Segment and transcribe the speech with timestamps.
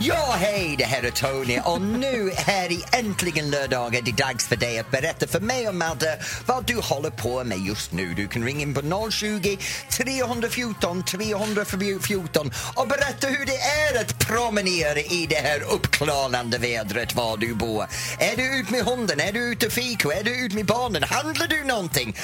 [0.00, 4.48] Ja, hej, det här är Tony och nu här i Äntligen lördag är det dags
[4.48, 8.14] för dig att berätta för mig och Madde vad du håller på med just nu.
[8.14, 9.58] Du kan ringa in på 020
[9.90, 17.36] 314 314 och berätta hur det är att promenera i det här uppklarande vädret var
[17.36, 17.86] du bor.
[18.18, 19.20] Är du ute med hunden?
[19.20, 20.08] Är du ute och fika?
[20.08, 21.02] Är du ute med barnen?
[21.02, 22.16] Handlar du någonting?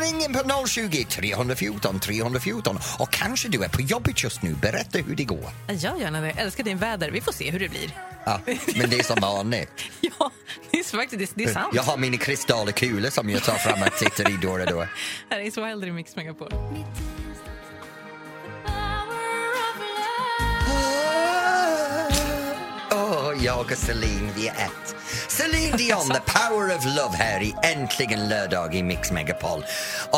[0.00, 4.54] Ring in på 020 314 314 och kanske du är på jobbet just nu.
[4.54, 5.50] Berätta hur det går.
[5.66, 6.26] Jag gärna det.
[6.26, 7.15] Jag älskar din väder.
[7.16, 7.90] Vi får se hur det blir.
[8.24, 8.40] Ja,
[8.76, 9.84] men det är som vanligt.
[10.18, 10.30] Ja,
[10.70, 11.74] det är faktiskt det är sant.
[11.74, 14.86] Jag har mina kristallkulor som jag tar fram och tittar i då och då.
[15.30, 16.50] Här är Wilder i Mix Megapol.
[23.46, 24.86] Jag och Celine, vi är ett.
[25.38, 29.60] Celine Dion, The Power of Love här i Äntligen lördag i Mix Megapol.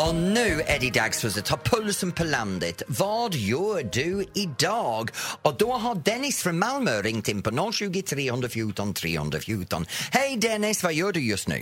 [0.01, 2.83] Och nu är det dags för att ta pulsen på landet.
[2.87, 5.03] Vad gör du idag?
[5.41, 9.85] Och då har Dennis från Malmö ringt in på 020 314 314.
[10.11, 11.59] Hej Dennis, vad gör du just nu?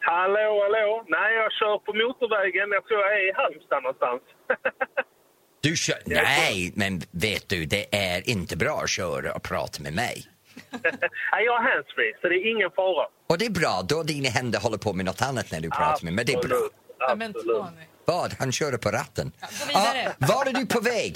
[0.00, 1.04] Hallå, hallå.
[1.08, 2.68] Nej, jag kör på motorvägen.
[2.76, 4.22] Jag tror jag är i Halmstad någonstans.
[5.60, 5.98] Du kör...
[6.06, 10.35] Nej, men vet du, det är inte bra att köra och prata med mig.
[11.32, 13.06] Nej, jag har handsfree, så det är ingen fara.
[13.26, 16.04] Och det är bra, då dina händer håller på med något annat när du pratar
[16.04, 16.14] med mig.
[16.14, 16.56] Men det är bra.
[16.98, 17.36] Absolut.
[17.36, 17.64] Absolut.
[18.04, 18.30] Vad?
[18.38, 19.26] Han körde på ratten.
[19.40, 20.14] gå vidare.
[20.32, 21.12] var är du på väg?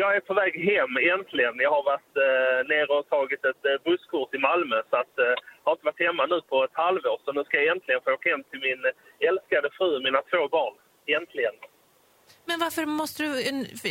[0.00, 1.54] Jag är på väg hem äntligen.
[1.66, 5.34] Jag har varit eh, nere och tagit ett eh, busskort i Malmö så att eh,
[5.60, 7.16] jag har inte varit hemma nu på ett halvår.
[7.24, 10.20] Så nu ska jag äntligen få åka hem till min eh, älskade fru och mina
[10.30, 10.74] två barn.
[11.18, 11.56] Äntligen.
[12.48, 13.28] Men varför måste du...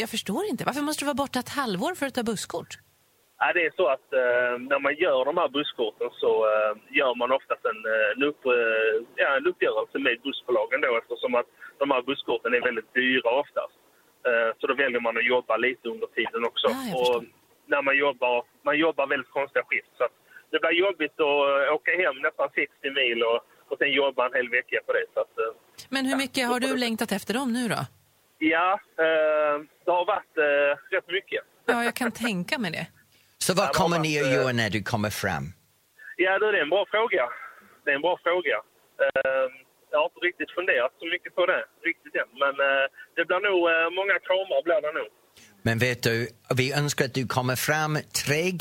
[0.04, 0.64] Jag förstår inte.
[0.70, 2.72] Varför måste du vara borta ett halvår för att ta busskort?
[3.44, 7.14] Ja, det är så att eh, när man gör de här busskorten så eh, gör
[7.22, 11.50] man oftast en, eh, en, upp, eh, ja, en uppgörelse med bussbolagen då eftersom att
[11.82, 13.78] de här busskorten är väldigt dyra oftast.
[14.28, 16.68] Eh, så då väljer man att jobba lite under tiden också.
[16.70, 17.24] Ja, jag och
[17.74, 20.08] när man jobbar, man jobbar väldigt konstiga skift så
[20.52, 24.34] det blir jobbigt att eh, åka hem nästan 60 mil och, och sen jobba en
[24.34, 25.06] hel vecka på det.
[25.14, 25.52] Så att, eh,
[25.90, 27.82] Men hur mycket har du längtat efter dem nu då?
[28.54, 28.80] ja,
[29.86, 30.36] det har varit
[30.92, 31.44] rätt mycket.
[31.66, 33.01] Ja, jag kan tänka mig det.
[33.46, 35.46] Så vad kommer ni att eh, göra när du kommer fram?
[36.24, 37.24] Ja, det är en bra fråga.
[37.84, 38.58] Det är en bra fråga.
[39.04, 39.46] Eh,
[39.92, 42.30] jag har inte riktigt funderat så mycket på det riktigt än.
[42.44, 42.86] Men eh,
[43.16, 45.10] det blir nog eh, många kramar blir det nog.
[45.68, 46.28] Men vet du,
[46.60, 47.94] vi önskar att du kommer fram
[48.26, 48.60] trygg,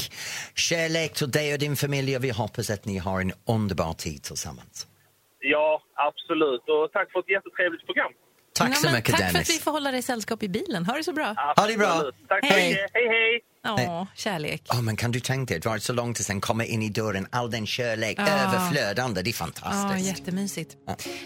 [0.68, 4.22] kärlek till dig och din familj och vi hoppas att ni har en underbar tid
[4.22, 4.86] tillsammans.
[5.54, 6.64] Ja, absolut.
[6.74, 8.12] Och tack för ett jättetrevligt program.
[8.60, 9.50] Tack Ja, så mycket tack för att Dennis.
[9.50, 10.86] vi får hålla dig sällskap i bilen.
[10.86, 11.34] Ha det så bra.
[11.56, 12.02] Ha det bra.
[12.28, 12.72] Tack Hej.
[12.92, 13.40] Hej, hej!
[13.62, 14.62] Ja, kärlek.
[14.70, 16.88] Oh, men kan du tänka dig, det var så långt och sen komma in i
[16.88, 18.28] dörren, all den kärlek, Ja.
[18.28, 20.06] överflödande, det är Ja, fantastiskt.
[20.08, 20.76] jättemysigt.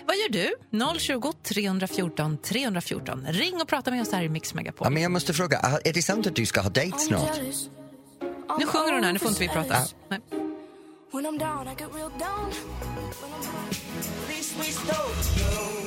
[0.07, 0.55] Vad gör du?
[0.99, 3.27] 020 314 314.
[3.29, 4.87] Ring och prata med oss här i Mix Megapol.
[4.87, 7.41] Ja, men jag måste fråga, är det sant att du ska ha dejt snart?
[8.59, 9.77] Nu sjunger hon här, nu får inte vi prata.
[10.09, 10.21] Nej.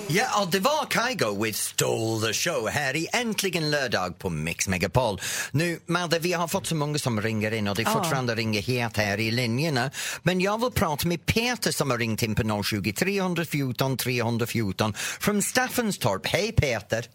[0.09, 4.67] Ja, och det var Kygo with Stole the Show här i Äntligen lördag på Mix
[4.67, 5.19] Megapol.
[5.51, 8.61] Nu, Madde, vi har fått så många som ringer in och det är fortfarande ringer
[8.61, 9.91] het här i linjerna.
[10.23, 15.41] Men jag vill prata med Peter som har ringt in på 020 314 314 från
[15.41, 16.25] Staffanstorp.
[16.25, 17.05] Hej Peter!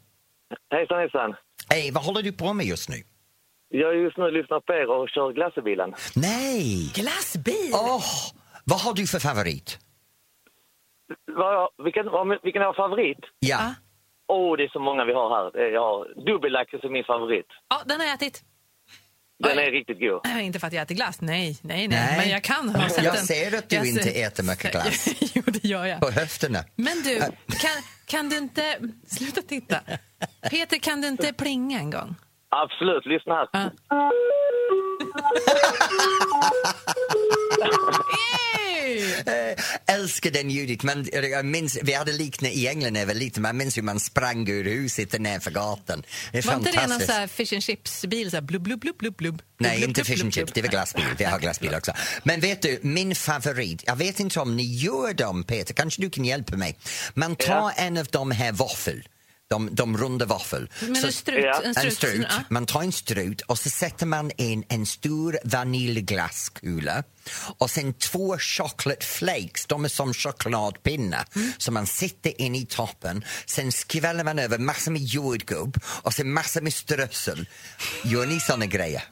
[0.71, 1.35] Hejsan hejsan.
[1.69, 3.03] Hej, vad håller du på med just nu?
[3.81, 5.91] Jag är just nu lyssnar på er och kör glassbilen.
[6.17, 6.91] Nej!
[6.95, 7.71] Glassbil!
[7.73, 8.05] Åh,
[8.65, 9.79] vad har du för favorit?
[11.37, 13.19] Vad, vilken, vad- vilken är vår favorit?
[13.39, 13.75] Ja.
[14.29, 15.57] Åh, oh, det är så många vi har här.
[15.61, 17.47] Är- Jag har dubbellakrits är min favorit.
[17.69, 18.43] Ja, den har jag ätit.
[19.45, 19.65] Den Oj.
[19.65, 20.21] är riktigt god.
[20.25, 21.99] Nej, inte för att jag äter glass, nej, nej, nej.
[22.01, 22.17] Nej.
[22.19, 25.09] Men jag kan ha sett Jag ser att du Jag inte ser- äter mycket glass.
[25.35, 26.01] jo, det gör jag.
[26.01, 26.59] På höfterna.
[26.77, 27.19] Men du,
[27.63, 28.79] kan, kan du inte...
[29.07, 29.81] Sluta titta.
[30.51, 32.15] Peter, kan du inte plinga en gång?
[32.57, 33.71] Absolut, lyssna här.
[38.79, 39.13] Yay!
[39.27, 40.83] Eh, älskar den ljudet.
[40.83, 43.43] Men jag minns, vi hade liknande i England när jag var liten.
[43.43, 46.03] Man minns hur man sprang ur huset och ner för gatan.
[46.33, 47.35] Det är Var inte det någon fantastiskt.
[47.51, 48.31] fish and chips-bil?
[48.43, 49.43] Blub, blub, blub, blub, blub.
[49.59, 50.53] Nej, blub, inte blub, fish and chips.
[50.53, 51.05] Det var glassbil.
[51.19, 51.93] Vi har glassbil också.
[52.25, 56.11] Men vet du, min favorit, jag vet inte om ni gör dem, Peter, kanske du
[56.11, 56.79] kan hjälpa mig.
[57.15, 57.73] Man tar Ja.
[57.77, 59.03] en av de här våffel,
[59.53, 60.69] de, de runda våffel.
[60.81, 61.61] Men Så- en strut, Ja.
[61.65, 62.27] en En strut.
[62.31, 62.45] Ja.
[62.51, 67.03] Man tar en strut och så sätter man in en stor vaniljglasskula
[67.59, 71.53] och sen två chocolate flakes, de är som chokladpinnar, Mm.
[71.59, 73.25] som man sätter in i toppen.
[73.47, 77.47] Sen skväller man över massor med jordgubb och sen massor med strössel.
[78.05, 79.03] Gör ni såna grejer?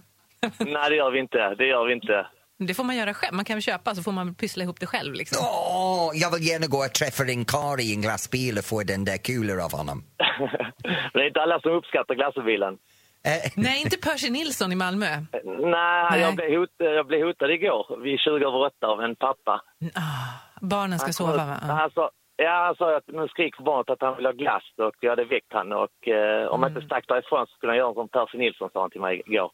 [0.58, 1.54] Nej, det gör vi inte.
[1.58, 2.26] Det gör vi inte.
[2.66, 3.34] Det får man göra själv.
[3.34, 5.14] Man kan väl köpa så får man pyssla ihop det själv.
[5.14, 5.38] Liksom.
[5.44, 9.04] Åh, jag vill gärna gå och träffa en karl i en glassbil och få den
[9.04, 10.04] där kulan av honom.
[11.12, 12.78] Det är inte alla som uppskattar glassbilen.
[13.24, 15.06] Eh, Nej, inte Percy Nilsson i Malmö.
[15.06, 16.20] Nej, Nej.
[16.20, 19.62] Jag, blev hot, jag blev hotad igår vid 20 över 8 av en pappa.
[19.94, 20.28] Ah,
[20.60, 21.56] barnen ska Han sova, va?
[21.60, 24.96] Han sa, ja, han sa att nu skriker barnet att han vill ha glass och
[25.00, 27.94] jag hade väckt han och eh, om jag inte stack därifrån så skulle han göra
[27.94, 29.50] som Percy Nilsson sa han till mig igår.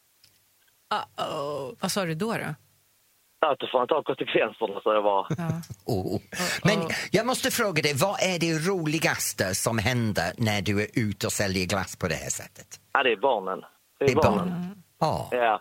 [0.95, 1.77] Uh-oh.
[1.81, 2.33] Vad sa du då?
[2.33, 2.55] då?
[3.41, 5.27] Att då får han ta konsekvenserna, så jag bara.
[5.39, 5.63] Ja.
[5.85, 6.21] oh.
[6.65, 6.79] Men
[7.11, 11.33] jag måste fråga dig, vad är det roligaste som händer när du är ute och
[11.33, 12.81] säljer glass på det här sättet?
[12.93, 13.61] Ja, det är barnen.
[13.99, 14.39] Det är, Det är barnen.
[14.49, 14.83] barnen.
[15.01, 15.29] Ja.
[15.33, 15.61] Ja.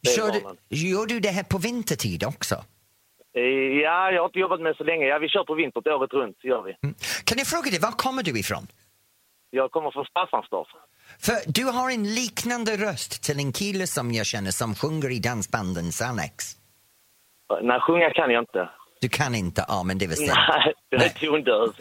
[0.00, 0.56] det är Kör du, barnen.
[0.68, 2.54] gör du det här på vintertid också?
[2.54, 3.42] Eh,
[3.82, 5.04] Ja, jag har inte jobbat med så länge.
[5.06, 6.76] Ja, vi kör på vintern året runt, gör vi.
[6.82, 6.94] Mm.
[7.24, 8.66] Kan jag fråga dig, var kommer du ifrån?
[9.50, 10.68] Jag kommer från Staffanstorp.
[11.20, 15.18] För du har en liknande röst till en kille som jag känner som sjunger i
[15.18, 16.57] dansbanden Sannex.
[17.62, 18.68] Nej, sjunga kan jag inte.
[19.00, 20.38] Du kan inte, ja men det är väl sant.
[20.48, 21.72] Nej, jag är tondöv.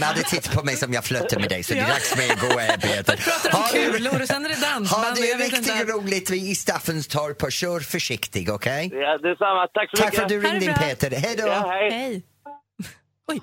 [0.00, 2.30] Madde tittar på mig som jag flörtar med dig så det är dags för mig
[2.30, 3.16] att gå och arbeta.
[3.16, 5.06] Pratar om Ha kulor och sen är det Ha dansband.
[5.10, 8.90] och det riktigt roligt i Staffanstorp och kör försiktigt, okej?
[8.92, 9.66] Ja, detsamma.
[9.66, 10.16] Tack så Tack mycket.
[10.16, 10.74] för att du Ha ringde in.
[10.74, 11.10] Peter.
[11.10, 11.46] Hej då!
[11.46, 11.90] Ja, hej.
[11.90, 12.22] Hej.
[13.28, 13.40] Oj.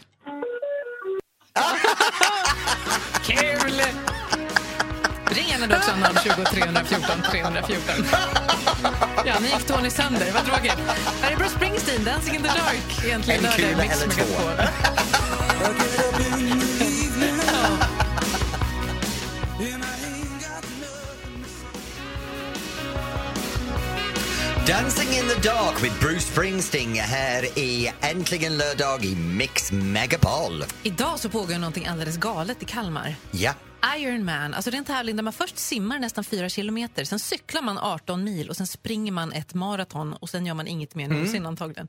[3.28, 3.82] Kul!
[5.34, 5.92] Ring gärna då också
[6.24, 8.06] 020 314 314.
[9.26, 10.32] Ja, nu gick Tony sönder.
[10.34, 10.78] Vad tråkigt.
[11.22, 13.06] Här är Bruce Springsteen, Dancing in the dark.
[13.06, 14.24] Egentligen En kula eller två.
[24.68, 30.64] Dancing in the dark with Bruce Springsteen här i Äntligen lördag i Mix Megapol.
[30.84, 33.16] Idag så pågår någonting alldeles galet i Kalmar.
[33.32, 33.54] Ja.
[33.98, 37.62] Ironman, alltså det är en tävling där man först simmar nästan 4 kilometer, sen cyklar
[37.62, 41.08] man 18 mil och sen springer man ett maraton och sen gör man inget mer
[41.08, 41.88] någonsin antagligen.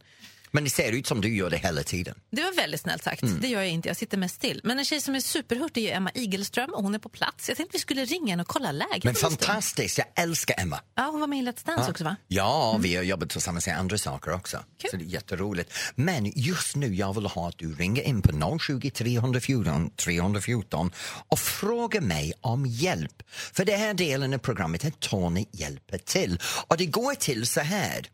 [0.54, 2.14] Men det ser ut som du gör det hela tiden.
[2.30, 3.22] Det var väldigt snällt sagt.
[3.40, 4.60] Det gör jag inte, jag sitter mest still.
[4.64, 7.48] Men en tjej som är superhurtig är Emma Igelström och hon är på plats.
[7.48, 9.04] Jag tänkte vi skulle ringa henne och kolla läget.
[9.04, 10.80] Men fantastiskt, jag älskar Emma.
[10.94, 12.16] Ja, hon var med i Let's Dance också va?
[12.28, 14.64] Ja, vi har jobbat tillsammans med andra saker också.
[14.78, 14.90] Kul.
[14.90, 15.72] Så det är jätteroligt.
[15.94, 20.92] Men just nu jag vill ha att du ringer in på 020 314 314
[21.28, 23.22] och frågar mig om hjälp.
[23.28, 26.40] För den här delen av programmet är Tony hjälper till.
[26.68, 28.08] Och det går till så här.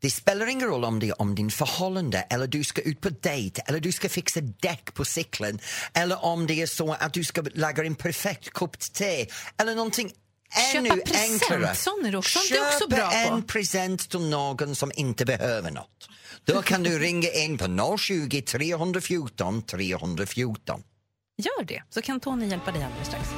[0.00, 3.10] Det spelar ingen roll om det är om din förhållande eller du ska ut på
[3.10, 5.58] dejt eller du ska fixa däck på cykeln
[5.94, 9.26] eller om det är så att du ska laga en perfekt kopp te
[9.60, 10.12] eller någonting
[10.74, 11.74] ännu Köpa enklare.
[11.74, 13.16] sån är du också- det är också bra på.
[13.16, 16.08] en present till någon som inte behöver något.
[16.44, 20.82] Då kan du ringa in på 020 314 314.
[21.42, 23.28] Gör det, så kan Tony hjälpa dig alldeles strax.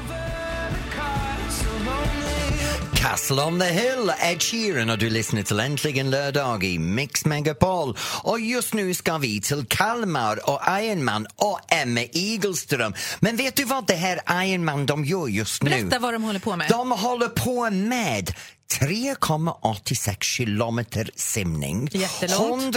[3.00, 7.97] Castle on the Hill, Ed Sheeran och du lyssnar till Äntligen lördag i Mix Megapol.
[8.23, 12.94] Och just nu ska vi till Kalmar och Ironman och Emma Igelström.
[13.20, 15.70] Men vet du vad det här Ironman de gör just nu?
[15.70, 16.69] Berätta vad de håller på med.
[16.69, 18.35] De håller på med
[18.81, 22.77] 3,86 kilometer simning, Jättelångt.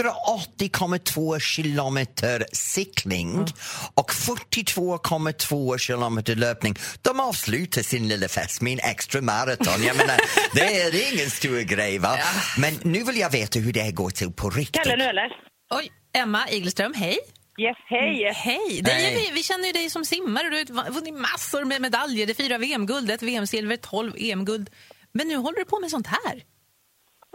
[0.58, 3.46] 180,2 kilometer cykling
[3.94, 6.74] och 42,2 kilometer löpning.
[7.02, 9.82] De avslutar sin lilla fest med en extra maraton.
[9.86, 10.16] Jag menar,
[10.54, 12.18] det är ingen stor grej va?
[12.58, 14.82] Men nu vill jag veta hur det här går till på riktigt.
[14.82, 15.28] Kalle nu eller?
[15.74, 17.18] Oj, Emma Igelström, hej.
[17.60, 18.24] Yes, hej.
[18.24, 18.82] Är Hej.
[18.82, 20.64] vi, vi känner ju dig som simmare.
[20.64, 22.26] Du har vunnit massor med medaljer.
[22.26, 24.70] Det fyra VM-guld, ett VM-silver, 12 EM-guld.
[25.16, 26.34] Men nu håller du på med sånt här.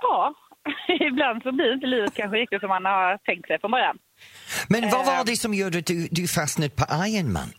[0.01, 0.33] Ja,
[1.09, 3.97] ibland så blir inte livet kanske riktigt som man har tänkt sig från början.
[4.69, 5.25] Men vad var Eh.
[5.25, 7.49] det som gjorde att du, du fastnade på Ironman?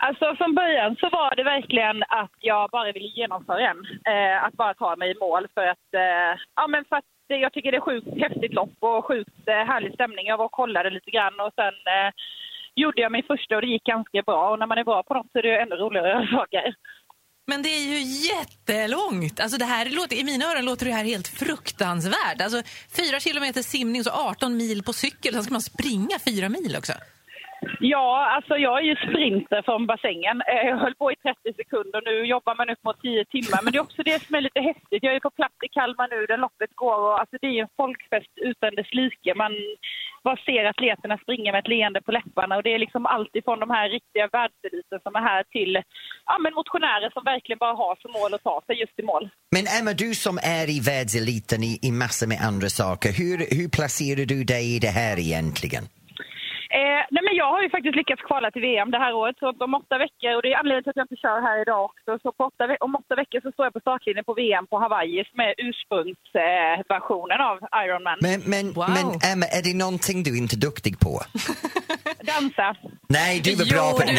[0.00, 3.80] Alltså från början så var det verkligen att jag bara ville genomföra en.
[4.12, 7.52] Eh, att bara ta mig i mål för att, eh, ja men för att jag
[7.52, 10.26] tycker det är sjukt häftigt lopp och sjukt eh, härlig stämning.
[10.26, 12.10] Jag var och kollade lite grann och sen eh,
[12.74, 14.50] gjorde jag min första och det gick ganska bra.
[14.50, 16.74] Och när man är bra på något så är det ju ännu roligare saker.
[17.50, 18.00] Men det är ju
[18.32, 19.40] jättelångt.
[19.40, 22.40] Alltså det här låter, I mina öron låter det här helt fruktansvärt.
[22.44, 22.60] Alltså
[22.98, 25.34] fyra kilometer simning och så 18 mil på cykel.
[25.34, 26.92] Sen ska man springa fyra mil också.
[27.80, 30.42] Ja, alltså jag är ju sprinter från bassängen.
[30.50, 33.60] Eh, jag höll på i 30 sekunder, nu jobbar man upp mot 10 timmar.
[33.62, 35.02] Men det är också det som är lite häftigt.
[35.02, 37.76] Jag är på plats i Kalmar nu där loppet går och alltså det är en
[37.76, 39.34] folkfest utan dess like.
[39.34, 39.52] Man
[40.24, 43.60] bara ser atleterna springa med ett leende på läpparna och det är liksom allt ifrån
[43.60, 45.72] de här riktiga världseliten som är här till
[46.26, 49.28] ja, men motionärer som verkligen bara har som mål att ta sig just i mål.
[49.56, 53.68] Men Emma, du som är i världseliten i, i massor med andra saker, hur, hur
[53.68, 55.84] placerar du dig i det här egentligen?
[56.76, 59.36] Eh, nej men jag har ju faktiskt lyckats kvala till VM det här året.
[59.38, 61.82] Så om åtta veckor, och det är anledningen till att jag inte kör här idag
[61.90, 62.10] också.
[62.22, 65.24] Så på åtta, om åtta veckor så står jag på startlinjen på VM på Hawaii
[65.30, 68.18] som är ursprungsversionen eh, av Ironman.
[68.26, 68.90] Men, men, Wow.
[68.96, 71.12] men Emma, är det någonting du inte är duktig på?
[72.30, 72.68] Dansa.
[73.08, 74.02] Nej, du var bra på...
[74.06, 74.16] Nej,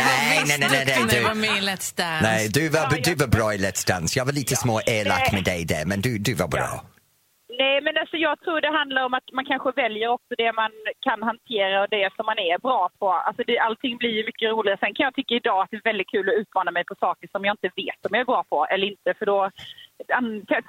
[0.47, 1.49] nej, nej, nej, när du var nej.
[1.49, 2.23] med i Let's Dance.
[2.29, 4.19] Nej, du var, Ja, du var bra i Let's Dance.
[4.19, 6.81] Jag var lite små elak med dig där, men du, du var bra.
[7.61, 10.71] Nej, men alltså jag tror det handlar om att man kanske väljer också det man
[11.07, 13.07] kan hantera och det som man är bra på.
[13.11, 14.77] Alltså det, allting blir ju mycket roligare.
[14.79, 17.27] Sen kan jag tycka idag att det är väldigt kul att utmana mig på saker
[17.31, 19.13] som jag inte vet om jag är bra på eller inte.
[19.19, 19.39] För då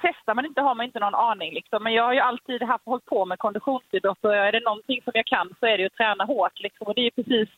[0.05, 1.53] testar man inte har man inte någon aning.
[1.53, 1.83] Liksom.
[1.83, 5.11] Men jag har ju alltid haft, hållit på med konditionsidrott och är det någonting som
[5.15, 6.59] jag kan så är det ju att träna hårt.
[6.65, 6.87] Liksom.
[6.87, 7.49] Och det är precis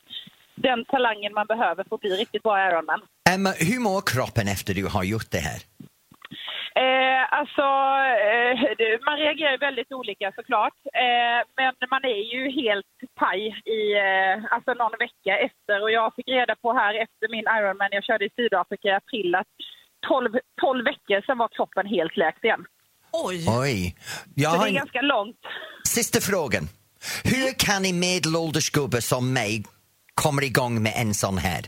[0.56, 3.02] den talangen man behöver för att bli riktigt bra Ironman.
[3.34, 5.60] Emma, hur mår kroppen efter du har gjort det här?
[6.76, 7.66] Eh, alltså,
[8.30, 8.56] eh,
[9.08, 10.78] man reagerar väldigt olika såklart.
[11.06, 13.42] Eh, men man är ju helt paj
[13.78, 15.82] i eh, alltså någon vecka efter.
[15.82, 19.36] Och jag fick reda på här efter min Ironman, jag körde i Sydafrika i april,
[19.36, 19.48] att
[20.08, 22.66] 12, 12 veckor sen var kroppen helt läkt igen.
[23.12, 23.46] Oj!
[23.64, 23.96] Oj.
[24.36, 25.42] Jag Så har det är ganska långt.
[25.88, 26.64] sista frågan.
[27.24, 29.64] Hur kan en medelålders gubbe som mig
[30.14, 31.62] komma igång med en sån här?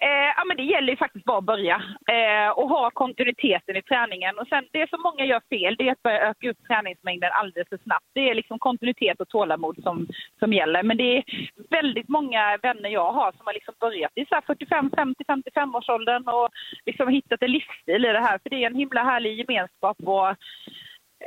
[0.00, 1.76] Eh, ja, men det gäller ju faktiskt bara att börja
[2.14, 4.38] eh, och ha kontinuiteten i träningen.
[4.38, 7.68] Och sen, det som många gör fel det är att börja öka upp träningsmängden alldeles
[7.68, 8.06] för snabbt.
[8.14, 10.06] Det är liksom kontinuitet och tålamod som,
[10.38, 10.82] som gäller.
[10.82, 11.24] Men det är
[11.70, 16.28] väldigt många vänner jag har som har liksom börjat i så 45, 50, 55 årsåldern
[16.28, 16.48] och
[16.86, 18.38] liksom hittat en livsstil i det här.
[18.42, 20.28] För det är en himla härlig gemenskap och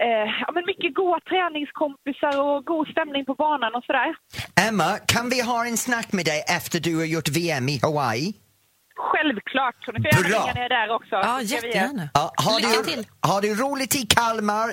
[0.06, 4.16] eh, ja, men mycket goda träningskompisar och god stämning på banan och sådär.
[4.68, 8.47] Emma, kan vi ha en snack med dig efter du har gjort VM i Hawaii?
[8.98, 9.76] Självklart.
[9.86, 11.16] Så nu får jag gärna ringa ner där också.
[11.16, 12.10] Ja, jättegärna.
[12.14, 13.08] Ja, har, Lycka du, till!
[13.22, 14.70] har du roligt i Kalmar?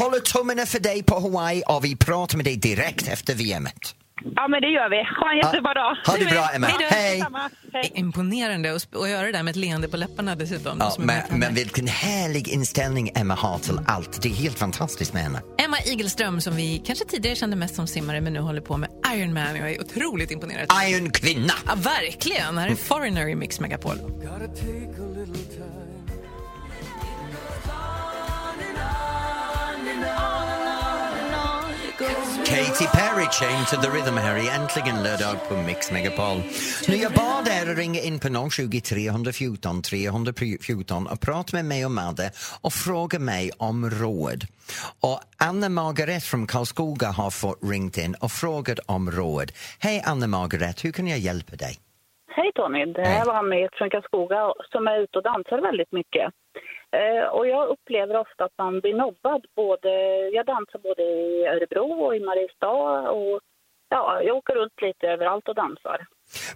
[0.00, 3.94] Håller tummarna för dig på Hawaii och vi pratar med dig direkt efter VMet.
[4.36, 4.96] Ja, men det gör vi.
[5.20, 5.96] Ha en jättebra dag.
[6.06, 6.66] Ha det bra, Emma.
[6.90, 7.24] Hej.
[7.72, 7.92] Hej!
[7.94, 10.76] Imponerande att sp- att göra det där med ett leende på läpparna dessutom.
[10.80, 14.22] Ja, som är med men, men vilken härlig inställning Emma har till allt.
[14.22, 15.40] Det är helt fantastiskt med henne.
[15.64, 18.88] Emma Igelström som vi kanske tidigare kände mest som simmare men nu håller på med
[19.14, 19.56] Ironman.
[19.56, 20.68] Jag är otroligt imponerad.
[20.88, 21.52] Iron kvinna!
[21.66, 22.58] Ja, verkligen.
[22.58, 23.96] Här är Foreigner i Mix Megapol.
[32.52, 36.38] Katy Perry, Chain to the Rhythm här i Äntligen lördag på Mix Megapol.
[36.88, 41.84] Nu jag bad er att ringa in på 020 314 314 och prata med mig
[41.84, 42.30] och Madde
[42.62, 44.40] och fråga mig om råd.
[45.02, 49.52] Och Anna Margaret från Karlskoga har fått ringt in och frågat om råd.
[49.78, 51.74] Hej Anna Margaret, hur kan jag hjälpa dig?
[52.36, 56.26] Hej Tony, det här var Ann från Karlskoga som är ute och dansar väldigt mycket.
[56.92, 59.46] Eh, och jag upplever ofta att man blir nobbad.
[59.56, 59.90] Både,
[60.28, 63.40] jag dansar både i Örebro och i Mariestad och
[63.88, 66.06] ja, jag åker runt lite överallt och dansar.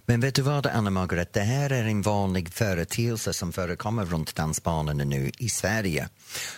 [0.05, 4.35] Men vet du vad, Anna Margaret, det här är en vanlig företeelse som förekommer runt
[4.35, 6.09] dansbanorna nu i Sverige.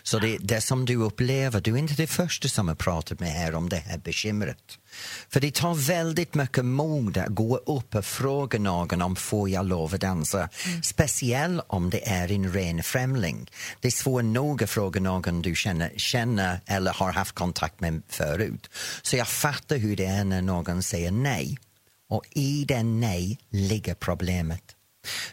[0.03, 3.29] Så det, det som du upplever, du är inte det första som har pratat med
[3.29, 4.77] här om det här bekymret.
[5.29, 9.65] För det tar väldigt mycket mod att gå upp och fråga någon om får jag
[9.65, 10.49] lov att dansa.
[10.83, 13.49] Speciellt om det är en ren främling.
[13.79, 18.01] Det är svårt nog att fråga någon du känner, känner eller har haft kontakt med
[18.07, 18.69] förut.
[19.01, 21.57] Så jag fattar hur det är när någon säger nej.
[22.09, 24.75] Och i den nej ligger problemet.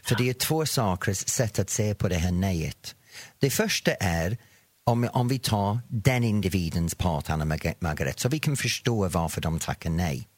[0.03, 2.95] För det är två saker, sätt att se på det här nejet.
[3.39, 4.37] Det första är
[4.85, 9.41] om, om vi tar den individens part, Anna Marg- Margaret, så vi kan förstå varför
[9.41, 10.29] de tackar nej.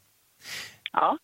[0.93, 1.19] Ja,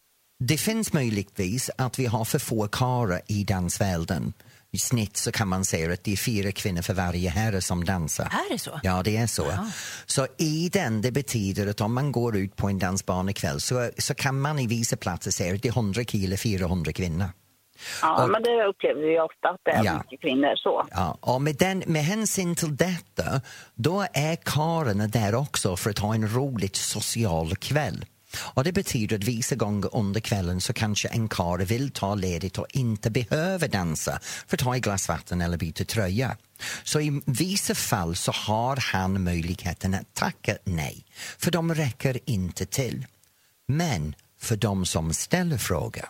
[0.44, 4.32] Det finns möjligtvis att vi har för få karlar i dansvärlden.
[4.74, 7.84] I snitt så kan man säga att det är fyra kvinnor för varje herre som
[7.84, 8.24] dansar.
[8.24, 8.80] Är det så?
[8.82, 9.42] Ja, det är så.
[9.50, 9.66] Ja.
[10.06, 13.90] Så i den, det betyder att om man går ut på en dansbana ikväll så,
[13.98, 17.28] så kan man i vissa platser säga att det är 100 killar, 400 kvinnor.
[18.02, 19.98] ja Och- men det upplever vi ofta att det är Ja.
[19.98, 20.86] mycket kvinnor så.
[20.90, 23.40] Ja, och med, den, med hänsyn till detta,
[23.74, 28.04] då är karlarna där också för att ha en roligt social kväll.
[28.36, 32.58] Och Det betyder att vissa gånger under kvällen så kanske en karl vill ta ledigt
[32.58, 36.36] och inte behöver dansa för att ta ett glas vatten eller byta tröja.
[36.84, 41.04] Så i vissa fall så har han möjligheten att tacka nej,
[41.38, 43.06] för de räcker inte till.
[43.68, 46.04] Men för de som ställer frågor,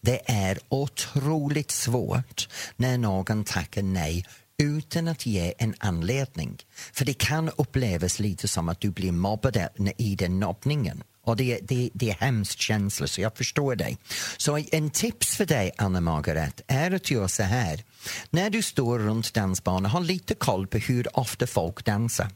[0.00, 4.24] det är otroligt svårt när någon tackar nej
[4.58, 6.58] utan att ge en anledning.
[6.92, 11.02] För det kan upplevas lite som att du blir mobbad i den nobbningen.
[11.26, 13.98] Och det, det, det är hemskt känsla, så jag förstår dig.
[14.36, 17.84] Så en tips för dig, Anna Margaret, är att göra så här.
[18.30, 22.28] När du står runt dansbanan, ha lite koll på hur ofta folk dansar.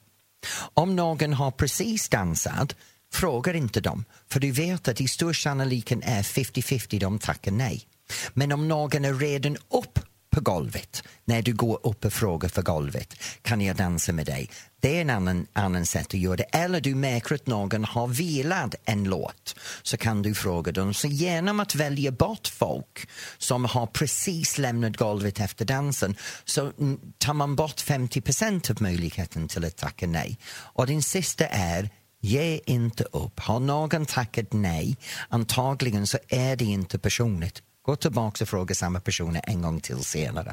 [0.74, 2.76] Om någon har precis dansat,
[3.12, 7.86] fråga inte dem, för du vet att i stor sannoliken är 50-50 de tackar nej.
[8.34, 9.98] Men om någon är redan upp
[10.30, 14.50] på golvet när du går upp och frågar för golvet, kan jag dansa med dig?
[14.80, 16.42] Det är en annan, annan sätt att göra det.
[16.42, 20.94] Eller du märker att någon har vilat en låt, så kan du fråga dem.
[20.94, 23.08] Så genom att välja bort folk
[23.38, 26.72] som har precis lämnat golvet efter dansen så
[27.18, 30.38] tar man bort 50% av möjligheten till att tacka nej.
[30.52, 31.90] Och din sista är
[32.22, 33.40] Ge inte upp.
[33.40, 34.96] Har någon tackat nej,
[35.28, 37.62] antagligen så är det inte personligt.
[37.82, 40.52] Gå tillbaka och fråga samma personer en gång till senare.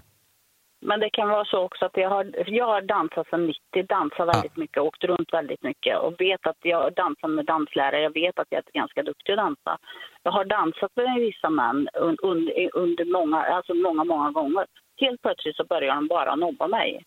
[0.81, 4.27] Men det kan vara så också att jag har, jag har dansat sedan 90, dansat
[4.35, 8.39] väldigt mycket, åkt runt väldigt mycket och vet att jag dansar med danslärare, jag vet
[8.39, 9.77] att jag är ganska duktig att dansa.
[10.23, 14.65] Jag har dansat med vissa män un, under, under många, alltså många, många gånger.
[15.01, 17.03] Helt plötsligt så börjar de bara nobba mig.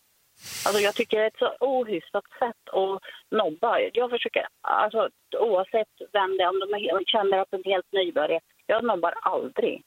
[0.66, 3.00] Alltså jag tycker det är ett så ohyfsat sätt att
[3.30, 3.78] nobba.
[3.92, 5.08] Jag försöker, alltså
[5.38, 9.82] oavsett vem det är, om de känner att de är helt nybörjare, jag nobbar aldrig.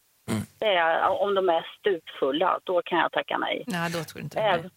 [0.59, 3.63] Det är, om de är stupfulla, då kan jag tacka nej.
[3.67, 4.69] Nej, då tror inte det.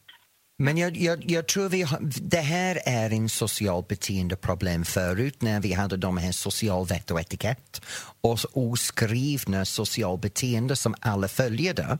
[0.58, 1.98] Men jag, jag, jag tror vi har,
[2.30, 7.20] det här är en social beteendeproblem förut när vi hade de här social vett och
[7.20, 7.82] etikett
[8.20, 11.98] och oskrivna social beteende som alla följde.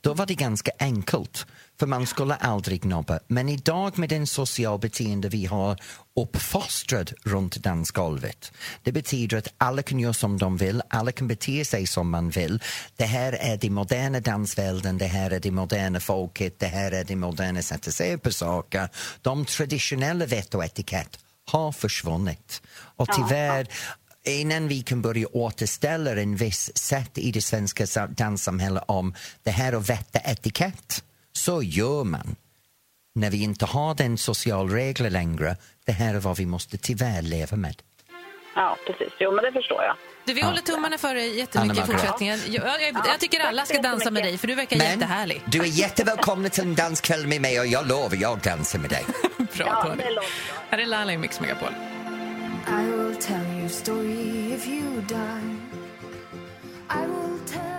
[0.00, 1.46] Då var det ganska enkelt,
[1.78, 3.18] för man skulle aldrig nobba.
[3.26, 5.76] Men idag med den social beteende vi har
[6.16, 11.64] uppfostrat runt dansgolvet, det betyder att alla kan göra som de vill, alla kan bete
[11.64, 12.62] sig som man vill.
[12.96, 17.04] Det här är det moderna dansvärlden, det här är det moderna folket, det här är
[17.04, 18.88] det moderna sättet att se på saker.
[19.22, 21.18] De traditionella vett och etikett
[21.50, 22.62] har försvunnit.
[22.96, 23.66] Och tyvärr,
[24.24, 29.50] innan vi kan börja återställa en viss sätt i det svenska sa- danssamhället om det
[29.50, 31.02] här och vett och etikett,
[31.38, 32.36] så gör man.
[33.14, 37.22] När vi inte har den social regler längre, det här är vad vi måste tyvärr
[37.22, 37.82] leva med.
[38.54, 39.12] Ja, precis.
[39.20, 39.96] Jo, men det förstår jag.
[40.24, 42.38] Du, vi håller tummarna för dig jättemycket i fortsättningen.
[42.48, 45.42] Jag, jag, jag tycker alla ska dansa med dig, för du verkar jättehärlig.
[45.46, 49.04] du är jättevälkommen till en danskväll med mig och jag lovar, jag dansar med dig.
[49.38, 49.96] Bra, Ja, Tony.
[50.02, 50.20] det.
[50.70, 51.68] Här är Laila i Mix Megapol.
[52.68, 55.56] I will tell you story if you die.
[56.90, 57.77] I will tell.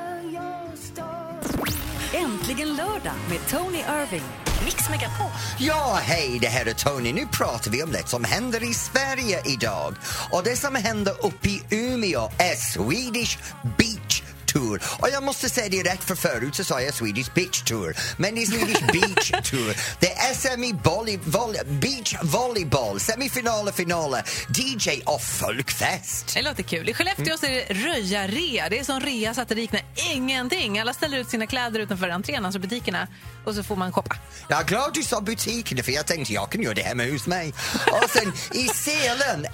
[2.50, 4.24] Äntligen lördag med Tony Irving.
[4.66, 5.28] Mix Megapol.
[5.58, 7.14] Ja, hej, det här är Tony.
[7.14, 9.96] Nu pratar vi om det som händer i Sverige idag.
[10.32, 13.38] Och det som händer uppe i Umeå är Swedish
[13.78, 14.09] Beat
[14.54, 14.82] Tour.
[15.00, 17.96] Och jag måste säga rätt, för förut så sa jag Swedish Beach Tour.
[18.18, 19.76] Men det är Swedish Beach Tour.
[20.00, 24.24] Det är SM i volley, volley, beach volleyboll, semifinaler, finaler,
[24.56, 26.34] DJ och folkfest.
[26.34, 26.90] Det låter kul.
[26.90, 28.70] I Skellefteå så är det röja-rea.
[28.70, 29.82] Det är sån rea så att det liknar
[30.14, 30.80] ingenting.
[30.80, 33.08] Alla ställer ut sina kläder utanför entrén, alltså butikerna,
[33.46, 34.16] och så får man shoppa.
[34.50, 37.54] Är glad du sa butikerna för jag tänkte jag kan göra det hemma hos mig.
[37.92, 39.46] Och sen i Sälen,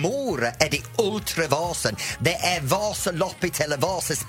[0.00, 1.96] Mora är det Ultravasen.
[2.18, 3.76] Det är Vasaloppet eller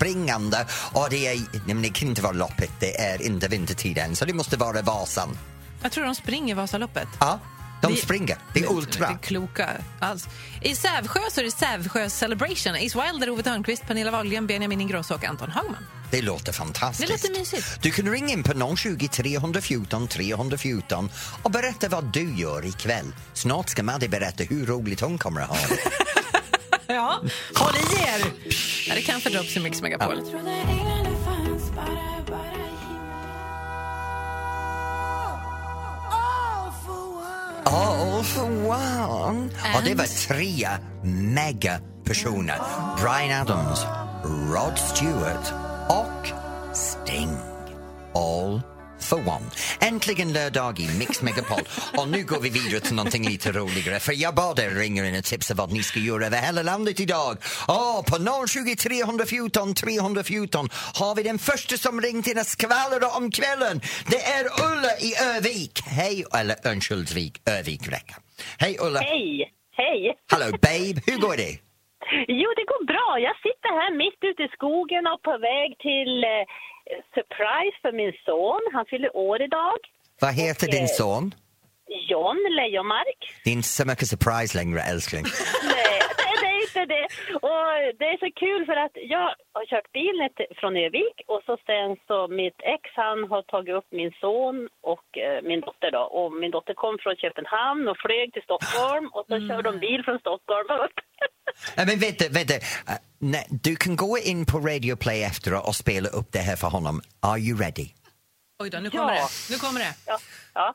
[0.04, 4.16] Vasaspringande och det är, nej det kan inte vara loppet, det är inte vintertid än
[4.16, 5.38] så det måste vara Vasan.
[5.82, 7.08] Jag tror de springer Vasaloppet.
[7.20, 7.40] Ja,
[7.82, 8.38] de Det- springer.
[8.54, 9.08] Det är Det ultra.
[9.08, 10.28] är kloka alls.
[10.62, 12.76] I Sävsjö så är det Sävsjö Celebration.
[12.76, 15.86] Ace Wilder, Ove Thörnqvist, Pernilla Wahlgren, Benjamin Ingrosso och Anton Hagman.
[16.12, 17.08] Det låter fantastiskt.
[17.08, 17.82] Det låter mysigt.
[17.82, 21.10] Du kan ringa in på 020 314 314
[21.44, 23.16] och berätta vad du gör ikväll.
[23.34, 25.78] Snart ska Madde berätta hur roligt hon kommer att ha det.
[26.88, 27.20] Ja,
[27.56, 28.32] håll i er!
[28.88, 30.18] Ja, det kan för Drops i Mix Megapol.
[36.06, 37.64] All for one.
[37.66, 39.50] All for one.
[39.76, 40.68] Och det var tre
[41.34, 42.58] mega personer.
[42.98, 43.86] Brian Adams,
[44.24, 45.54] Rod Stewart
[45.90, 46.28] och
[46.76, 47.38] Sting.
[48.16, 48.62] All
[49.14, 49.46] for one.
[49.82, 51.64] Äntligen lördag i Mix Megapol.
[51.98, 54.00] Och nu går vi vidare till någonting lite roligare.
[54.00, 57.00] För jag bad er ringa in och tipsa vad ni ska göra över hela landet
[57.00, 57.34] idag.
[57.68, 58.16] Oh, på
[58.48, 63.82] 020 314 314 har vi den första som ringt in och skvallrar om kvällen.
[64.12, 65.74] Det är Ulla i Övik.
[65.86, 68.16] Hej, eller Örnsköldsvik, Övik räcker.
[68.60, 69.00] Hej Ulla.
[69.00, 69.52] Hej!
[69.82, 70.16] Hej!
[70.32, 71.54] Hallå babe, hur går det?
[72.42, 73.10] Jo, det går bra.
[73.28, 76.44] Jag sitter här mitt ute i skogen och på väg till eh,
[77.16, 78.62] surprise för min son.
[78.74, 79.78] Han fyller år idag.
[80.22, 81.34] Vad heter din eh, son?
[82.10, 83.20] John Lejonmark.
[83.44, 85.24] Det är inte så mycket surprise längre älskling.
[85.64, 86.00] Nej,
[86.42, 87.06] det, är inte det.
[87.48, 87.68] Och
[88.00, 90.30] det är så kul för att jag har kört bilen
[90.60, 95.18] från Övik och så sen så mitt ex han har tagit upp min son och
[95.18, 96.04] eh, min dotter då.
[96.18, 100.04] Och min dotter kom från Köpenhamn och flög till Stockholm och så körde de bil
[100.04, 100.98] från Stockholm upp.
[101.78, 102.54] Nej, men vänta, vänta.
[102.56, 102.62] Uh,
[103.20, 106.68] nej, du kan gå in på Radio Play efteråt och spela upp det här för
[106.68, 107.02] honom.
[107.20, 107.90] Are you ready?
[108.60, 109.30] Oj då, nu kommer Ja.
[109.48, 109.54] det.
[109.54, 109.94] Nu kommer det.
[110.06, 110.20] Ja,
[110.54, 110.74] ja.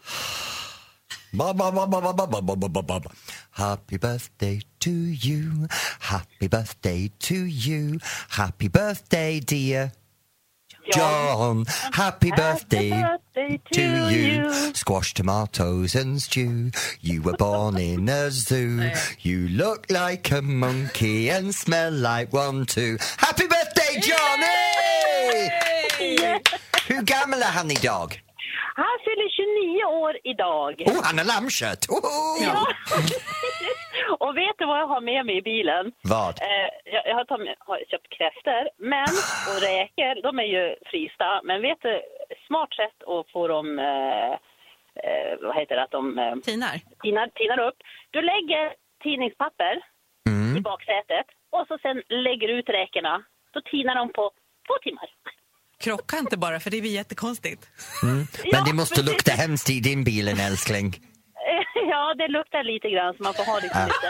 [1.33, 3.11] Ba, ba, ba, ba, ba, ba, ba, ba, ba, ba, ba.
[3.51, 5.69] Happy birthday to you
[6.01, 9.91] Happy birthday to you Happy birthday dear
[10.93, 14.75] John, happy birthday birthday to you.
[14.75, 16.71] Squash tomatoes and stew.
[17.01, 18.81] You were born in a zoo.
[18.89, 22.97] Oh, you look like a monkey and smell like one too.
[23.17, 25.51] Happy birthday Johnny!
[26.89, 28.21] Hur gammal är han idag?
[28.75, 30.83] Han fyller 29 år idag.
[30.87, 31.87] Oh, han er har lammkött!
[31.89, 32.43] Oh!
[32.43, 32.67] Ja.
[34.43, 35.85] vet du vad jag har med mig i bilen?
[36.17, 36.35] Vad?
[36.49, 38.63] Eh, jag jag har, tagit, har köpt kräftor,
[38.95, 39.13] men
[39.51, 41.29] och räkor, de är ju frysta.
[41.49, 41.95] Men vet du,
[42.47, 44.33] smart sätt att få dem, eh,
[45.05, 46.77] eh, vad heter det, att de eh, Tinar.
[47.05, 47.79] tinar, tinar upp.
[48.15, 48.65] Du lägger
[49.05, 49.75] tidningspapper
[50.59, 53.15] i baksätet och så sen lägger du ut räkorna.
[53.55, 54.31] Då tinar de på
[54.67, 55.09] två timmar.
[55.85, 57.63] Krocka inte bara, för det blir jättekonstigt.
[58.53, 60.89] Men det måste lukta hemskt i din bilen älskling.
[61.93, 64.09] Ja, det luktar lite grann så man får ha lite lite.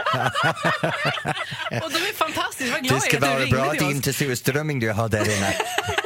[1.85, 2.73] Och de är fantastiskt.
[2.73, 3.95] Vad glad Det ska jag är att vara du ringde bra att till det oss.
[3.95, 5.51] inte är surströmming du har där inne.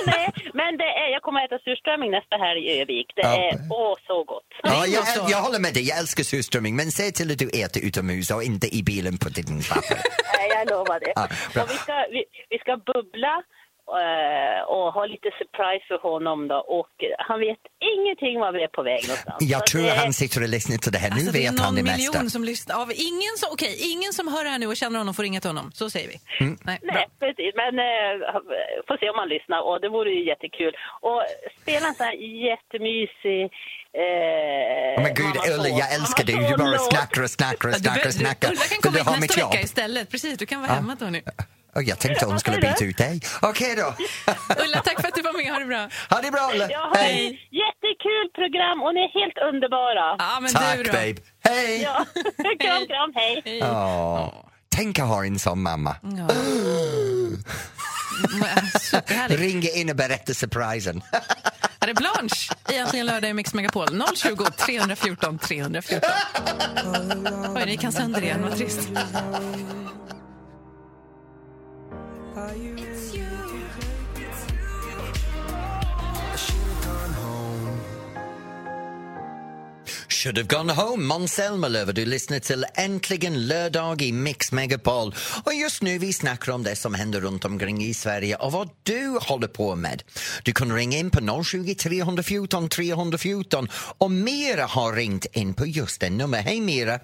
[0.07, 3.07] Nej, men det är, jag kommer att äta surströmming nästa helg i Övik.
[3.17, 3.35] Det Ja.
[3.49, 4.51] är åh så gott.
[4.63, 7.85] Ja, jag, jag håller med dig, jag älskar surströmming men se till att du äter
[7.89, 9.99] utomhus och inte i bilen på din papper.
[10.39, 11.13] Nej, jag lovar det.
[11.15, 11.63] Ja, bra.
[11.63, 13.35] och vi, ska, vi, vi ska bubbla
[14.75, 16.59] och ha lite surprise för honom då.
[16.79, 16.95] Och
[17.29, 17.59] han vet
[17.95, 19.39] ingenting var vi är på väg någonstans.
[19.39, 21.51] Så Jag tror det- han sitter och lyssnar till det här, nu Alltså, det är
[21.51, 22.31] vet han det miljon mesta.
[22.37, 22.73] som lyssnar.
[22.83, 25.41] Av ingen, som, okej, ingen som hör det här nu och känner honom får ringa
[25.41, 25.71] till honom.
[25.75, 26.17] Så säger vi.
[26.45, 26.59] Mm.
[26.69, 26.79] Nej.
[26.83, 27.53] Nej, precis.
[27.63, 28.13] Men eh,
[28.89, 30.73] får se om han lyssnar och det vore ju jättekul.
[31.09, 31.21] Och
[31.63, 32.19] spela en sån här
[32.49, 33.43] jättemysig...
[34.03, 38.07] Eh, Oh men gud Ulla, jag älskar dig, du bara snackar och snackar och snackar
[38.07, 38.49] och snackar.
[38.49, 40.11] Kan komma hit nästa vecka istället.
[40.11, 41.23] Precis, du kan vara hemma Tony.
[41.77, 43.21] Oh, jag tänkte hon skulle byta ut dig.
[43.43, 43.95] Okej då.
[44.65, 45.53] Ulla, tack för att du var med.
[45.53, 45.89] Ha det bra.
[46.11, 46.65] Ha det bra Ulla.
[46.79, 47.49] Har Hej.
[47.51, 50.17] jättekul program och ni är helt underbara.
[50.19, 50.93] Ja, men Tack du då?
[50.93, 51.15] babe.
[51.45, 51.83] Hej.
[51.83, 52.05] Ja.
[52.61, 53.61] kram, kram, hej.
[53.63, 54.33] Åh,
[54.75, 55.97] Tänk att ha en sån mamma.
[56.03, 56.35] Ja.
[58.81, 59.41] Superhärligt.
[59.41, 61.03] Ring in och berätta surprisen.
[61.81, 64.03] Är Blanche, egentligen lördag i Mix Megapol.
[64.17, 66.11] 020 314 314.
[67.57, 68.43] Oj, det gick han sönder igen.
[68.43, 68.89] Vad trist.
[80.09, 81.05] Should have gone home.
[81.05, 85.15] Måns Zelmerlöw, du lyssnar till Äntligen lördag i Mix Megapol.
[85.45, 88.71] Och just nu vi snackar om det som händer runt omkring i Sverige och vad
[88.83, 90.03] du håller på med.
[90.45, 93.69] Du kan ringa in på 020 314 314
[93.99, 96.39] och Mira har ringt in på just det nummer.
[96.39, 97.01] Hej Mira!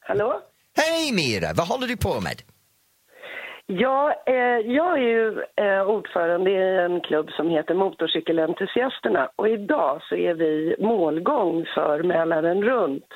[0.00, 0.40] Hallå?
[0.76, 1.52] Hej Mira!
[1.52, 2.42] Vad håller du på med?
[3.66, 10.02] Ja, eh, jag är ju eh, ordförande i en klubb som heter Motorcykelentusiasterna och idag
[10.08, 13.08] så är vi målgång för Mälaren runt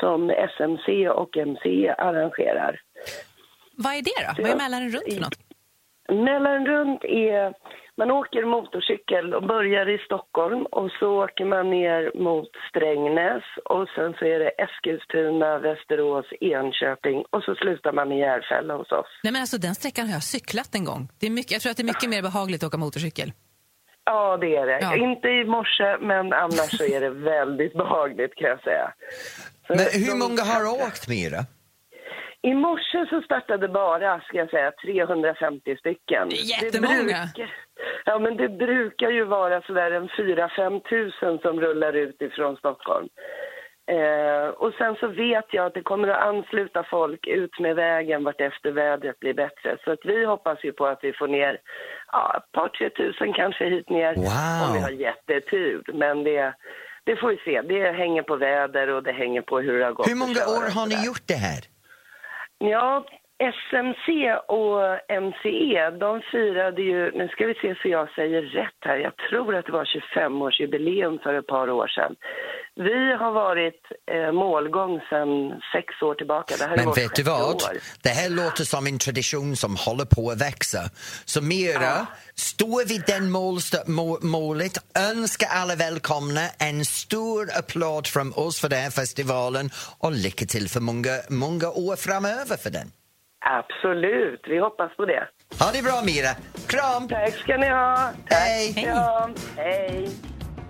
[0.00, 2.80] som SMC och MC arrangerar.
[3.76, 4.42] Vad är det då?
[4.42, 5.45] Vad är Mälaren runt för något?
[6.08, 7.54] Mälaren runt är,
[7.96, 13.88] man åker motorcykel och börjar i Stockholm och så åker man ner mot Strängnäs och
[13.94, 19.10] sen så är det Eskilstuna, Västerås, Enköping och så slutar man i Järfälla hos oss.
[19.22, 21.08] Nej, men alltså, den sträckan har jag cyklat en gång.
[21.20, 23.32] Det är mycket, jag tror att det är mycket mer behagligt att åka motorcykel.
[24.04, 24.78] Ja, det är det.
[24.80, 24.96] Ja.
[24.96, 28.92] Inte i morse, men annars så är det väldigt behagligt kan jag säga.
[29.66, 31.40] Så Men hur många har åkt Mira?
[32.42, 36.28] I morse så startade bara, ska jag säga, 350 stycken.
[36.28, 36.94] Det är jättemånga.
[36.96, 37.54] brukar,
[38.04, 43.08] ja, men det brukar ju vara sådär en 4-5 tusen som rullar ut ifrån Stockholm.
[43.88, 48.24] Eh, och sen så vet jag att det kommer att ansluta folk ut med vägen
[48.24, 49.78] vart efter vädret blir bättre.
[49.84, 51.58] Så att vi hoppas ju på att vi får ner
[52.12, 54.68] ja, ett par, tre tusen kanske hit ner Wow.
[54.68, 55.82] om vi har jättetur.
[55.94, 56.54] Men det,
[57.04, 57.62] det får vi se.
[57.62, 60.74] Det hänger på väder och det hänger på hur det har gått Hur många år
[60.74, 61.75] har ni gjort det här?
[62.60, 63.04] Ja,
[63.38, 64.06] SMC
[64.48, 64.80] och
[65.26, 69.56] MCE, de firade ju, nu ska vi se så jag säger rätt här, jag tror
[69.56, 72.14] att det var 25-årsjubileum för ett par år sedan.
[72.74, 76.54] Vi har varit eh, målgång sedan sex år tillbaka.
[76.58, 77.54] Det här är Men vet du vad?
[77.54, 77.60] år.
[78.02, 80.80] Det här låter som en tradition som håller på att växa.
[81.24, 84.72] Så Mira, stå vid den målst- må- målet,
[85.12, 90.68] önska alla välkomna, en stor applåd från oss för den här festivalen och lycka till
[90.68, 92.88] för många, många år framöver för den.
[93.50, 95.28] Absolut, vi hoppas på det.
[95.60, 96.28] Ha det bra Mira!
[96.66, 97.08] Kram!
[97.08, 98.12] Tack ska ni ha.
[98.28, 98.38] Tack.
[98.38, 98.72] Hej!
[99.56, 100.08] Hej.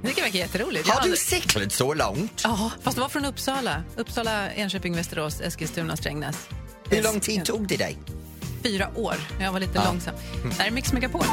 [0.03, 0.89] Det kan verka jätteroligt.
[0.89, 2.41] Har du cyklat så långt?
[2.45, 3.83] Ja, fast det var från Uppsala.
[3.97, 6.49] Uppsala, Enköping, Västerås, Eskilstuna, Strängnäs.
[6.91, 7.97] Hur lång tid tog det dig?
[8.63, 9.15] Fyra år.
[9.41, 10.15] Jag var lite långsam.
[10.45, 11.25] Det här är Mix Megapol.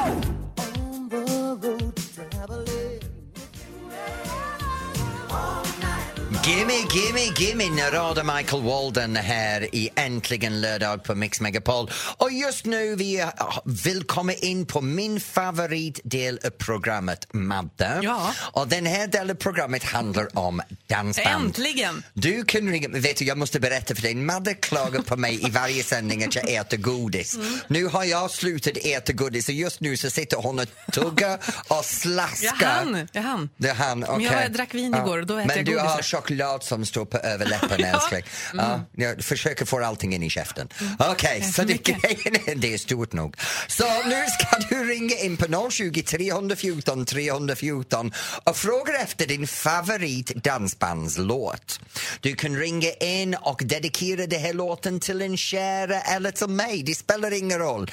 [6.46, 11.90] Gimme, gimme, gimme när rader Michael Walden här i Äntligen lördag på Mix Megapol.
[12.18, 13.26] Och just nu vi
[13.66, 18.00] vill komma in på min favoritdel av programmet, Madde.
[18.04, 18.34] Ja.
[18.52, 21.46] Och den här delen av programmet handlar om dansband.
[21.46, 22.04] Äntligen!
[22.14, 25.50] Du kan ringa, vet du, jag måste berätta för dig, Madde klagar på mig i
[25.50, 27.36] varje sändning att jag äter godis.
[27.36, 27.54] Mm.
[27.68, 31.86] Nu har jag slutat äta godis och just nu så sitter hon och tuggar och
[31.86, 32.56] slaskar.
[32.60, 33.50] Jag hann, jag hann.
[33.58, 34.40] Det är han, Men okej.
[34.42, 36.33] jag drack vin igår och då äter Men jag godis.
[36.34, 37.86] Choklad som står på överläppen Ja.
[37.88, 38.24] älskling.
[38.54, 40.70] Ja, jag försöker få allting in i käften.
[41.00, 43.36] Okej, så för det, grejen är- det är stort nog.
[43.68, 48.12] Så nu ska du ringa in på 020 314 314
[48.44, 51.80] och fråga efter din favorit dansbandslåt.
[52.22, 56.84] Du kan ringa in och dedikera den här låten till en kära eller till mig.
[56.84, 57.92] Det spelar ingen roll.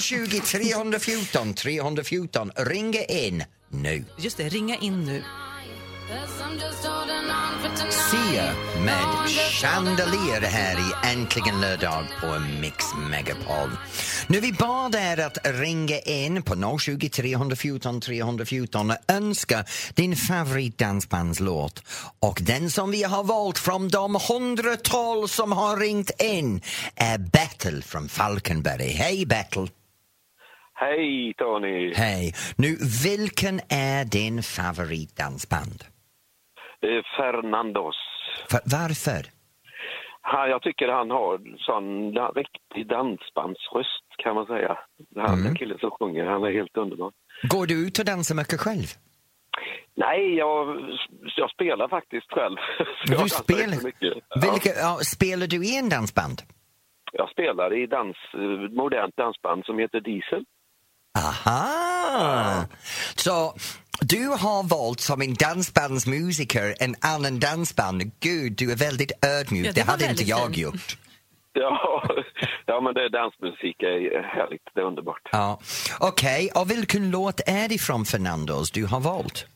[0.00, 2.52] 020 314 314.
[2.56, 4.04] Ringa in nu.
[4.18, 5.22] Just det, ringa in nu.
[7.90, 13.70] Sia med Chandelier här i Äntligen lördag på Mix Megapol.
[14.28, 21.82] Nu vi bad er att ringa in på 020 314 314 och önska din favoritdansbandslåt.
[22.20, 26.60] Och den som vi har valt från de hundratal som har ringt in
[26.96, 28.88] är Battle från Falkenberg.
[28.88, 29.68] Hej Battle!
[30.74, 31.94] Hej Tony!
[31.94, 32.34] Hej!
[32.56, 35.84] Nu, vilken är din favoritdansband?
[36.86, 37.96] Eh, Fernandos.
[38.50, 39.22] För, varför?
[40.20, 44.78] Han, jag tycker han har sån riktig dansbandsröst kan man säga.
[45.16, 47.12] Han den killen som sjunger, han är helt underbar.
[47.42, 48.86] Går du ut och dansar mycket själv?
[49.94, 50.80] Nej, jag,
[51.36, 52.56] jag spelar faktiskt själv.
[53.06, 53.78] Du spelar?
[54.40, 56.42] Vilka, ja, spelar du i en dansband?
[57.12, 58.16] jag spelar i dans,
[58.70, 60.44] modernt dansband som heter Diesel.
[61.18, 62.64] Aha!
[63.16, 63.54] Så
[64.00, 68.02] du har valt som en dansbandsmusiker en annan dansband.
[68.20, 69.66] Gud, du är väldigt ödmjuk.
[69.66, 70.58] Ja, det det hade inte jag fint.
[70.58, 70.96] gjort.
[71.52, 72.02] Ja,
[72.66, 75.28] ja, men det är dansmusik är härligt, det är underbart.
[75.32, 75.60] Ja.
[76.00, 79.46] Okej, och vilken låt är det från Fernandos du har valt?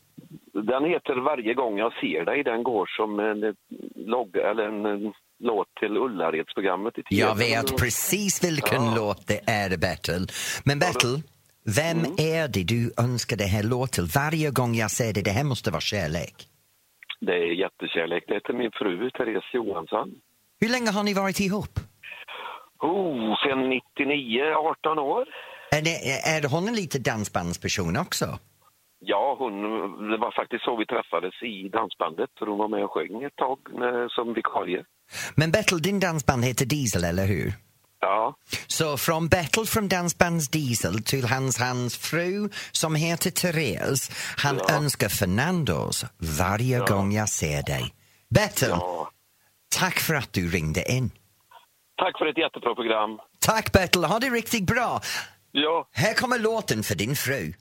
[0.53, 3.53] Den heter Varje gång jag ser dig, den går som en eh,
[3.95, 7.21] logga, eller en, eh, låt till Ullaredsprogrammet i TV.
[7.21, 8.93] Jag vet precis vilken Ja.
[8.95, 10.27] låt det är, Bertil.
[10.63, 11.21] Men Bertil,
[11.65, 12.11] vem Mm.
[12.17, 14.03] är det du önskar det här låt till?
[14.15, 16.47] Varje gång jag säger det, det här måste vara kärlek.
[17.21, 18.23] Det är jättekärlek.
[18.27, 20.11] Det är till min fru, Therese Johansson.
[20.59, 21.79] Hur länge har ni varit ihop?
[22.79, 25.25] Oh, sen 99, 18 år.
[25.71, 25.95] Är, det,
[26.35, 28.39] är hon en lite dansbandsperson också?
[28.99, 29.53] Ja, hon,
[30.11, 32.29] det var faktiskt så vi träffades i dansbandet.
[32.39, 34.83] För hon var med och sjöng ett tag eh, som vikarie.
[35.35, 37.53] Men Bertil, din dansband heter Diesel, eller hur?
[38.03, 38.35] Ja,
[38.67, 44.11] Så från Bertil från Dansbands Diesel till hans, hans fru som heter Therese.
[44.37, 44.73] Han Ja.
[44.75, 47.93] önskar Fernandos varje gång jag ser dig.
[48.29, 49.11] Bertil, ja.
[49.75, 51.11] tack för att du ringde in.
[51.97, 53.19] Tack för ett jättebra program.
[53.39, 55.01] Tack Bertil, ha det riktigt bra.
[55.51, 57.53] Ja, Här kommer låten för din fru.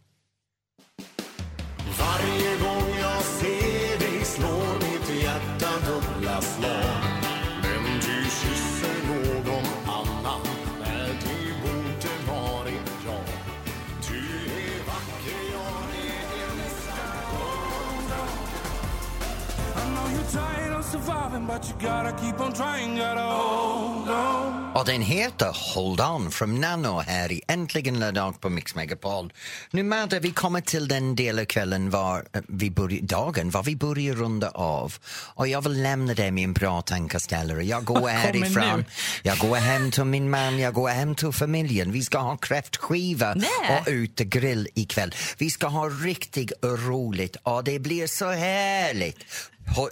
[1.98, 2.91] Varje gång
[24.74, 29.32] Och den heter Hold On från Nano här i Äntligen lördag på Mix Megapol.
[29.70, 33.62] Nu Madde, vi kommer till den del av kvällen var eh, vi börjar, dagen, var
[33.62, 34.94] vi börjar runda av.
[35.34, 37.64] Och jag vill lämna dig med en bra tankeställare.
[37.64, 38.84] Jag går härifrån,
[39.22, 41.92] jag går hem till min man, jag går hem till familjen.
[41.92, 43.48] Vi ska ha kräftskiva Nej.
[43.80, 45.14] och ute grill ikväll.
[45.38, 49.18] Vi ska ha riktigt roligt och det blir så härligt.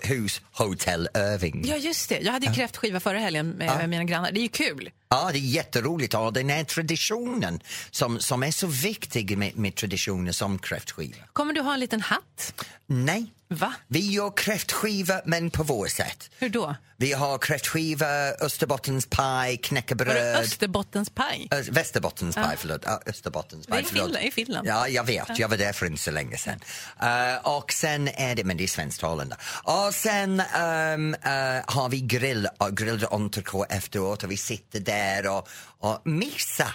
[0.03, 1.65] Hus Hotell Irving.
[1.67, 2.19] Ja, just det.
[2.21, 4.33] Jag hade ju kräftskiva förra helgen med, med mina grannar.
[4.33, 4.91] Det är ju kul.
[5.09, 6.15] Ja, det är jätteroligt.
[6.15, 11.17] Och den här traditionen som, som är så viktig med, med traditioner som kräftskiva.
[11.33, 12.65] Kommer du ha en liten hatt?
[12.87, 13.33] Nej.
[13.53, 13.73] Va?
[13.89, 16.31] Vi gör kräftskiva, men på vår sätt.
[16.39, 16.77] Hur då?
[16.97, 18.07] Vi har kräftskiva,
[18.41, 20.37] österbottenspaj, Var det knäckebröd.
[20.37, 21.49] Österbottenspaj?
[21.51, 22.57] Ö, Västerbottenspaj, Ja.
[22.59, 22.81] förlåt.
[22.85, 24.07] Ja, Österbottenspaj, Det är i förlåt.
[24.07, 24.67] Finland- i Finland.
[24.69, 25.39] Ja, jag vet.
[25.39, 26.61] Jag var där för inte så länge sedan.
[27.03, 29.37] Eh, och sen är det, men det är svensktalande.
[29.63, 31.31] Och sen ehm, eh,
[31.67, 36.67] har vi grill, uh, grillad entrecote efteråt och vi sitter där och, och missa.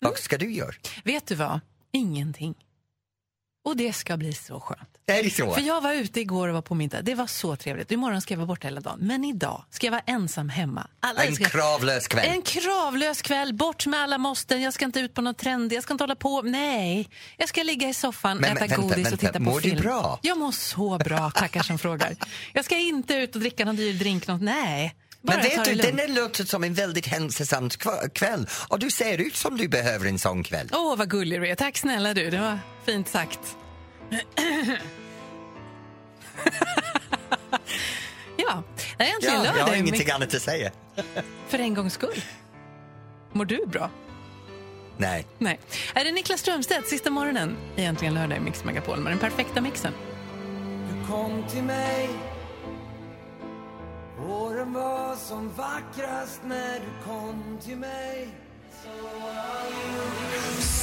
[0.00, 0.72] Vad ska du göra?
[1.04, 1.60] Vet du vad?
[1.92, 2.54] Ingenting.
[3.68, 4.88] Och det ska bli så skönt.
[5.06, 5.54] Är det så?
[5.54, 7.02] För jag var ute igår och var på middag.
[7.02, 7.90] Det var så trevligt.
[7.92, 8.98] Imorgon ska jag vara borta hela dagen.
[9.00, 10.86] Men idag ska jag vara ensam hemma.
[11.00, 11.44] Alla En ska...
[11.44, 12.28] kravlös kväll.
[12.28, 13.54] En kravlös kväll.
[13.54, 14.62] Bort med alla måsten.
[14.62, 15.72] Jag ska inte ut på någon trend.
[15.72, 16.42] Jag ska inte hålla på.
[16.42, 17.08] Nej.
[17.36, 19.14] Jag ska ligga i soffan, Men- äta men vänta, godis vänta.
[19.14, 19.82] och titta på Mår du film.
[19.82, 20.18] bra?
[20.22, 22.16] Jag mår så bra, tackar som frågar.
[22.52, 24.26] Jag ska inte ut och dricka någon dyr drink.
[24.26, 24.42] Något.
[24.42, 24.94] Nej.
[25.28, 27.70] Men vet det du, den där låter som en väldigt hälsosam
[28.14, 30.68] kväll och du ser ut som du behöver en sån kväll.
[30.72, 31.54] Åh, vad gullig du är.
[31.54, 32.30] Tack snälla du.
[32.30, 33.38] Det var fint sagt.
[38.36, 38.62] ja,
[38.98, 39.78] det är äntligen Ja, jag har lördag.
[39.78, 40.70] ingenting annat att säga.
[41.48, 42.22] För en gångs skull.
[43.32, 43.90] Mår du bra?
[44.96, 45.26] Nej.
[45.38, 45.60] Nej.
[45.94, 49.60] Är det Niklas Strömstedt sista morgonen i Äntligen lördag i Mix Megapol med den perfekta
[49.60, 49.92] mixen?
[50.90, 52.08] Du kom till mig
[54.58, 58.28] Våren var som vackrast när du kom till mig.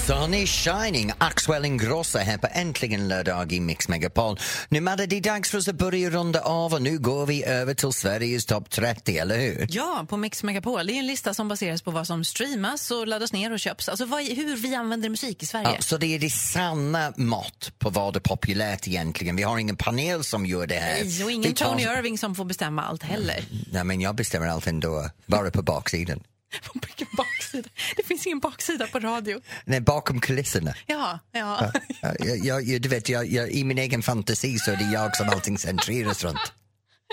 [0.07, 4.39] Sun is shining, Axwell Ingrosso här på Äntligen lördag i Mix Megapol.
[4.69, 7.43] Nu Madde, det är dags för oss att börja runda av och nu går vi
[7.45, 9.67] över till Sveriges topp 30, eller hur?
[9.69, 10.87] Ja, på Mix Megapol.
[10.87, 13.89] Det är en lista som baseras på vad som streamas och laddas ner och köps.
[13.89, 15.69] Alltså vad, hur vi använder musik i Sverige.
[15.75, 19.35] Ja, så det är det sanna mått på vad är populärt egentligen.
[19.35, 21.03] Vi har ingen panel som gör det här.
[21.03, 23.43] Nej, och ingen tar- Tony Irving som får bestämma allt heller.
[23.71, 26.23] Nej, men jag bestämmer allt ändå, bara på baksidan.
[26.73, 27.69] Vilken baksida?
[27.97, 29.41] Det finns ingen baksida på radio.
[29.65, 30.73] Nej, bakom kulisserna.
[30.85, 31.71] Ja, ja.
[32.01, 34.83] Ja, jag, jag, jag- du vet, jag, jag, i min egen fantasi så är det
[34.93, 36.39] jag som allting centreras runt.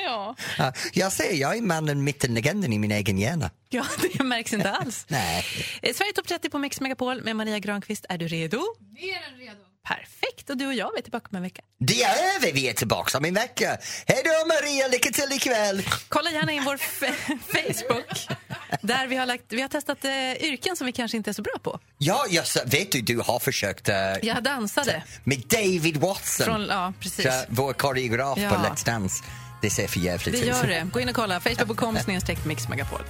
[0.04, 0.36] ja.
[0.58, 3.50] Ja, jag säger, jag är mannen mittenlegenden i min egen hjärna.
[3.68, 3.84] Ja,
[4.18, 5.04] det märks inte alls.
[5.08, 5.44] Nej.
[5.82, 8.06] Eh, Sverige topp 30 på Mix Megapol med Maria Granqvist.
[8.08, 8.60] Är du redo?
[9.00, 9.56] Mer än redo.
[9.88, 10.50] Perfekt.
[10.50, 11.62] Och du och jag är tillbaka om en vecka.
[11.78, 13.78] Det är över, vi är tillbaka om en vecka.
[14.06, 15.82] Hej då Maria, lycka till ikväll!
[16.08, 16.76] Kolla gärna in vår
[17.52, 18.38] Facebook.
[18.80, 21.42] Där vi har, lagt, vi har testat eh, yrken som vi kanske inte är så
[21.42, 21.80] bra på.
[21.98, 25.02] Ja, jag, sa- vet du, du har försökt uh, Jag dansade.
[25.24, 27.24] med David Watson, Från, ja, precis.
[27.24, 28.48] så, vår koreograf Ja.
[28.50, 29.24] på Let's Dance.
[29.62, 30.46] Det ser för jävligt Det ut.
[30.46, 30.88] gör det.
[30.92, 31.40] Gå in och kolla.
[31.40, 33.00] Facebook.com snedstreck Mix Megapol.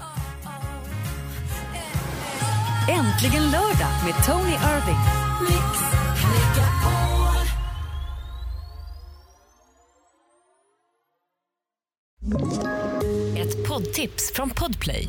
[2.90, 4.98] Äntligen lördag med Tony Irving.
[13.38, 15.08] Ett poddtips från Podplay.